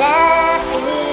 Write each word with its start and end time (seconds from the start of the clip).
defeat. 0.00 1.09